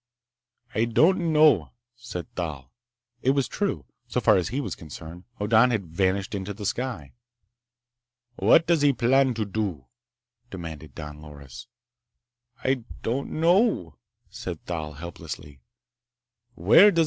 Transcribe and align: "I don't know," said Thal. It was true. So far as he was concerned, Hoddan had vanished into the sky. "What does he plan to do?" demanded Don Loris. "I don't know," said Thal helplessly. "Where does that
"I 0.73 0.85
don't 0.85 1.31
know," 1.31 1.73
said 1.95 2.27
Thal. 2.33 2.71
It 3.21 3.29
was 3.37 3.47
true. 3.47 3.85
So 4.07 4.19
far 4.19 4.35
as 4.35 4.47
he 4.47 4.59
was 4.59 4.73
concerned, 4.73 5.25
Hoddan 5.37 5.69
had 5.69 5.85
vanished 5.85 6.33
into 6.33 6.55
the 6.55 6.65
sky. 6.65 7.13
"What 8.37 8.65
does 8.65 8.81
he 8.81 8.93
plan 8.93 9.35
to 9.35 9.45
do?" 9.45 9.85
demanded 10.49 10.95
Don 10.95 11.21
Loris. 11.21 11.67
"I 12.63 12.83
don't 13.03 13.29
know," 13.29 13.99
said 14.31 14.65
Thal 14.65 14.93
helplessly. 14.93 15.61
"Where 16.55 16.89
does 16.89 16.95
that 16.95 16.99